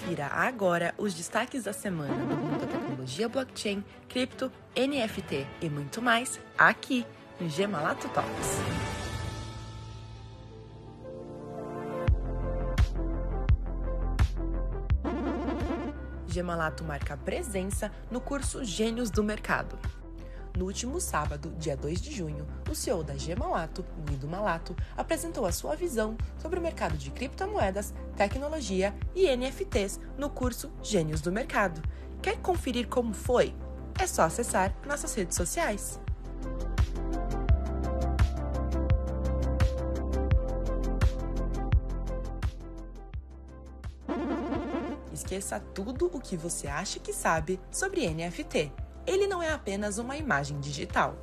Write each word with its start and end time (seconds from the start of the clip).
Confira 0.00 0.28
agora 0.28 0.94
os 0.96 1.12
destaques 1.12 1.64
da 1.64 1.74
semana 1.74 2.14
do 2.14 2.34
mundo 2.34 2.60
da 2.60 2.66
tecnologia 2.66 3.28
blockchain, 3.28 3.84
cripto, 4.08 4.50
NFT 4.74 5.46
e 5.60 5.68
muito 5.68 6.00
mais 6.00 6.40
aqui 6.56 7.04
no 7.38 7.48
Gemalato 7.50 8.08
Talks. 8.08 8.48
Gemalato 16.26 16.82
marca 16.82 17.16
presença 17.18 17.92
no 18.10 18.22
curso 18.22 18.64
Gênios 18.64 19.10
do 19.10 19.22
Mercado. 19.22 19.78
No 20.56 20.66
último 20.66 21.00
sábado, 21.00 21.52
dia 21.58 21.76
2 21.76 22.00
de 22.00 22.12
junho, 22.12 22.46
o 22.68 22.74
CEO 22.74 23.04
da 23.04 23.16
Gemalato, 23.16 23.84
Guido 24.04 24.26
Malato, 24.26 24.76
apresentou 24.96 25.46
a 25.46 25.52
sua 25.52 25.76
visão 25.76 26.16
sobre 26.38 26.58
o 26.58 26.62
mercado 26.62 26.96
de 26.96 27.10
criptomoedas, 27.10 27.94
tecnologia 28.16 28.94
e 29.14 29.34
NFTs 29.34 30.00
no 30.18 30.28
curso 30.28 30.70
Gênios 30.82 31.20
do 31.20 31.32
Mercado. 31.32 31.80
Quer 32.20 32.38
conferir 32.38 32.88
como 32.88 33.14
foi? 33.14 33.54
É 33.98 34.06
só 34.06 34.22
acessar 34.22 34.74
nossas 34.86 35.14
redes 35.14 35.36
sociais. 35.36 36.00
Esqueça 45.12 45.60
tudo 45.72 46.10
o 46.12 46.20
que 46.20 46.36
você 46.36 46.66
acha 46.66 46.98
que 46.98 47.12
sabe 47.12 47.60
sobre 47.70 48.08
NFT 48.08 48.89
ele 49.06 49.26
não 49.26 49.42
é 49.42 49.52
apenas 49.52 49.98
uma 49.98 50.16
imagem 50.16 50.60
digital. 50.60 51.16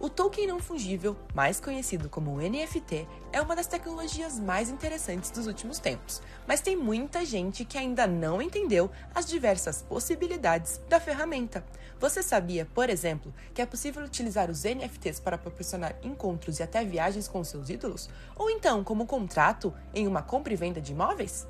O 0.00 0.08
token 0.08 0.46
não 0.46 0.60
fungível, 0.60 1.16
mais 1.34 1.58
conhecido 1.58 2.08
como 2.08 2.38
NFT, 2.40 3.04
é 3.32 3.40
uma 3.40 3.56
das 3.56 3.66
tecnologias 3.66 4.38
mais 4.38 4.70
interessantes 4.70 5.32
dos 5.32 5.48
últimos 5.48 5.80
tempos, 5.80 6.22
mas 6.46 6.60
tem 6.60 6.76
muita 6.76 7.24
gente 7.24 7.64
que 7.64 7.76
ainda 7.76 8.06
não 8.06 8.40
entendeu 8.40 8.88
as 9.12 9.26
diversas 9.26 9.82
possibilidades 9.82 10.80
da 10.88 11.00
ferramenta. 11.00 11.64
Você 11.98 12.22
sabia, 12.22 12.64
por 12.64 12.88
exemplo, 12.88 13.34
que 13.52 13.60
é 13.60 13.66
possível 13.66 14.04
utilizar 14.04 14.48
os 14.48 14.62
NFTs 14.62 15.18
para 15.18 15.36
proporcionar 15.36 15.96
encontros 16.00 16.60
e 16.60 16.62
até 16.62 16.84
viagens 16.84 17.26
com 17.26 17.42
seus 17.42 17.68
ídolos? 17.68 18.08
Ou 18.36 18.48
então 18.48 18.84
como 18.84 19.04
contrato 19.04 19.74
em 19.92 20.06
uma 20.06 20.22
compra 20.22 20.52
e 20.52 20.56
venda 20.56 20.80
de 20.80 20.92
imóveis? 20.92 21.44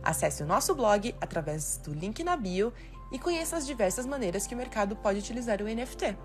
Acesse 0.00 0.44
o 0.44 0.46
nosso 0.46 0.72
blog 0.72 1.16
através 1.20 1.78
do 1.78 1.92
link 1.92 2.22
na 2.22 2.36
bio 2.36 2.72
e 3.10 3.18
conheça 3.18 3.56
as 3.56 3.66
diversas 3.66 4.06
maneiras 4.06 4.46
que 4.46 4.54
o 4.54 4.58
mercado 4.58 4.96
pode 4.96 5.18
utilizar 5.18 5.60
o 5.62 5.64
NFT. 5.64 6.16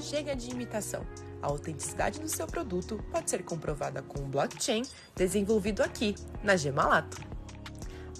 Chega 0.00 0.36
de 0.36 0.50
imitação. 0.50 1.04
A 1.42 1.46
autenticidade 1.48 2.20
do 2.20 2.28
seu 2.28 2.46
produto 2.46 3.02
pode 3.10 3.28
ser 3.28 3.44
comprovada 3.44 4.02
com 4.02 4.20
um 4.20 4.30
blockchain 4.30 4.82
desenvolvido 5.14 5.82
aqui, 5.82 6.14
na 6.42 6.56
Gemalato. 6.56 7.35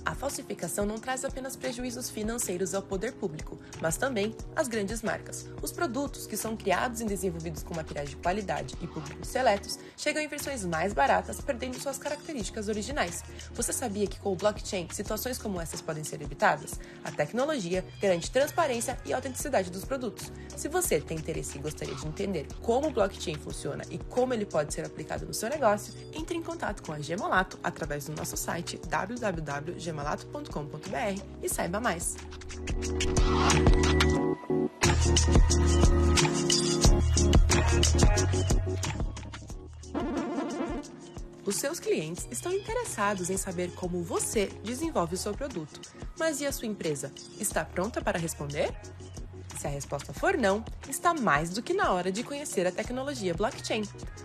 A 0.07 0.15
falsificação 0.15 0.87
não 0.87 1.01
traz 1.01 1.25
apenas 1.25 1.57
prejuízos 1.57 2.09
financeiros 2.09 2.75
ao 2.75 2.81
poder 2.81 3.15
público, 3.15 3.59
mas 3.83 3.97
também 3.97 4.37
às 4.55 4.69
grandes 4.69 5.03
marcas. 5.03 5.48
Os 5.61 5.73
produtos 5.73 6.29
que 6.29 6.37
são 6.37 6.57
criados 6.57 7.01
e 7.01 7.05
desenvolvidos 7.05 7.65
com 7.65 7.75
materiais 7.75 8.11
de 8.11 8.17
qualidade 8.17 8.77
e 8.81 8.87
públicos 8.87 9.27
seletos 9.27 9.81
chegam 9.97 10.23
em 10.23 10.29
versões 10.29 10.65
mais 10.65 10.93
baratas, 10.93 11.41
perdendo 11.41 11.81
suas 11.81 11.98
características 11.98 12.69
originais. 12.69 13.25
Você 13.53 13.73
sabia 13.73 14.07
que 14.07 14.21
com 14.21 14.33
o 14.33 14.37
blockchain 14.37 14.87
situações 14.93 15.39
como 15.39 15.61
essas 15.61 15.81
podem 15.81 16.05
ser 16.05 16.23
evitadas? 16.23 16.79
A 17.03 17.11
tecnologia 17.11 17.85
garante 18.01 18.31
transparência 18.31 18.97
e 19.05 19.13
autenticidade 19.13 19.73
dos 19.73 19.85
produtos. 19.85 20.31
Se 20.57 20.69
você 20.69 21.01
tem 21.01 21.19
interesse 21.19 21.59
e 21.59 21.61
gostaria 21.61 21.97
de 21.97 22.07
entender 22.07 22.47
como 22.63 22.87
o 22.87 22.93
blockchain 22.93 23.35
funciona 23.35 23.83
e 23.91 23.98
como 23.98 24.33
ele 24.33 24.47
pode 24.47 24.73
ser 24.73 24.87
aplicado 24.87 25.27
no 25.27 25.35
seu 25.35 25.51
negócio, 25.51 25.93
entre 26.13 26.39
em 26.39 26.42
contato 26.45 26.85
com 26.85 26.92
a 26.92 27.01
Gemolato 27.01 27.59
através 27.61 28.05
do 28.05 28.14
nosso 28.14 28.36
site 28.36 28.80
www 28.86 29.95
gemalato.com.br 29.96 31.23
e 31.42 31.48
saiba 31.48 31.80
mais. 31.80 32.17
Os 41.46 41.56
seus 41.56 41.80
clientes 41.80 42.27
estão 42.30 42.52
interessados 42.52 43.30
em 43.30 43.36
saber 43.36 43.73
como 43.74 44.02
você 44.02 44.46
desenvolve 44.62 45.14
o 45.14 45.18
seu 45.18 45.33
produto. 45.33 45.80
Mas 46.18 46.40
e 46.40 46.46
a 46.46 46.52
sua 46.52 46.67
empresa? 46.67 47.12
Está 47.40 47.64
pronta 47.64 48.02
para 48.02 48.18
responder? 48.18 48.74
Se 49.56 49.67
a 49.67 49.70
resposta 49.70 50.12
for 50.12 50.36
não, 50.36 50.62
está 50.89 51.14
mais 51.14 51.50
do 51.50 51.62
que 51.62 51.72
na 51.72 51.92
hora 51.92 52.11
de 52.12 52.22
conhecer 52.22 52.67
a 52.67 52.72
tecnologia 52.72 53.34
blockchain. 53.34 53.83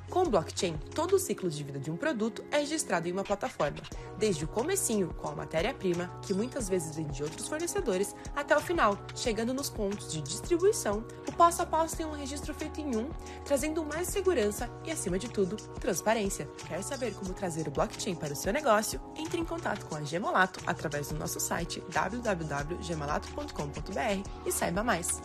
Com 0.09 0.25
blockchain, 0.25 0.77
todo 0.93 1.15
o 1.15 1.19
ciclo 1.19 1.49
de 1.49 1.63
vida 1.63 1.79
de 1.79 1.89
um 1.89 1.95
produto 1.95 2.43
é 2.51 2.57
registrado 2.57 3.07
em 3.07 3.13
uma 3.13 3.23
plataforma, 3.23 3.77
desde 4.17 4.43
o 4.43 4.47
comecinho, 4.47 5.13
com 5.13 5.29
a 5.29 5.35
matéria-prima, 5.35 6.11
que 6.21 6.33
muitas 6.33 6.67
vezes 6.67 6.97
vem 6.97 7.07
de 7.07 7.23
outros 7.23 7.47
fornecedores, 7.47 8.13
até 8.35 8.57
o 8.57 8.59
final, 8.59 8.97
chegando 9.15 9.53
nos 9.53 9.69
pontos 9.69 10.11
de 10.11 10.21
distribuição, 10.21 11.05
o 11.27 11.31
passo 11.31 11.61
a 11.61 11.65
passo 11.65 11.95
tem 11.95 12.05
um 12.05 12.11
registro 12.11 12.53
feito 12.53 12.81
em 12.81 12.97
um, 12.97 13.09
trazendo 13.45 13.85
mais 13.85 14.09
segurança 14.09 14.69
e, 14.83 14.91
acima 14.91 15.17
de 15.17 15.29
tudo, 15.29 15.55
transparência. 15.79 16.45
Quer 16.67 16.83
saber 16.83 17.13
como 17.13 17.33
trazer 17.33 17.69
o 17.69 17.71
blockchain 17.71 18.15
para 18.15 18.33
o 18.33 18.35
seu 18.35 18.51
negócio? 18.51 18.99
Entre 19.15 19.39
em 19.39 19.45
contato 19.45 19.85
com 19.85 19.95
a 19.95 20.03
Gemolato 20.03 20.59
através 20.67 21.07
do 21.07 21.15
nosso 21.15 21.39
site 21.39 21.81
www.gemolato.com.br 21.89 24.29
e 24.45 24.51
saiba 24.51 24.83
mais. 24.83 25.20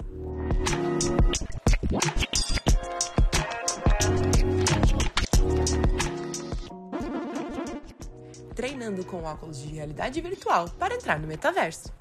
Treinando 8.54 9.04
com 9.04 9.22
óculos 9.24 9.60
de 9.60 9.68
realidade 9.68 10.20
virtual 10.20 10.68
para 10.78 10.94
entrar 10.94 11.20
no 11.20 11.26
metaverso. 11.26 11.92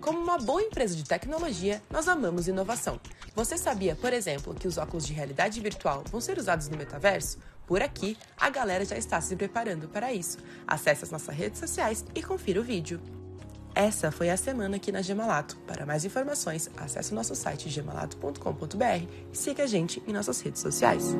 Como 0.00 0.18
uma 0.18 0.36
boa 0.36 0.60
empresa 0.60 0.94
de 0.94 1.04
tecnologia, 1.04 1.80
nós 1.90 2.08
amamos 2.08 2.46
inovação. 2.46 3.00
Você 3.34 3.56
sabia, 3.56 3.96
por 3.96 4.12
exemplo, 4.12 4.54
que 4.54 4.68
os 4.68 4.76
óculos 4.76 5.06
de 5.06 5.12
realidade 5.12 5.60
virtual 5.60 6.04
vão 6.10 6.20
ser 6.20 6.38
usados 6.38 6.68
no 6.68 6.76
metaverso? 6.76 7.38
Por 7.66 7.80
aqui, 7.80 8.16
a 8.36 8.50
galera 8.50 8.84
já 8.84 8.96
está 8.96 9.20
se 9.20 9.34
preparando 9.34 9.88
para 9.88 10.12
isso. 10.12 10.38
Acesse 10.66 11.04
as 11.04 11.10
nossas 11.10 11.34
redes 11.34 11.58
sociais 11.58 12.04
e 12.14 12.22
confira 12.22 12.60
o 12.60 12.64
vídeo. 12.64 13.00
Essa 13.74 14.12
foi 14.12 14.30
a 14.30 14.36
semana 14.36 14.76
aqui 14.76 14.92
na 14.92 15.02
Gemalato. 15.02 15.56
Para 15.66 15.84
mais 15.84 16.04
informações, 16.04 16.70
acesse 16.76 17.10
o 17.10 17.14
nosso 17.14 17.34
site 17.34 17.68
gemalato.com.br 17.68 18.84
e 19.32 19.36
siga 19.36 19.64
a 19.64 19.66
gente 19.66 20.00
em 20.06 20.12
nossas 20.12 20.40
redes 20.40 20.62
sociais. 20.62 21.14